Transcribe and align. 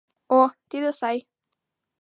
О, 0.37 0.39
тиде 0.69 0.91
сай! 0.99 1.17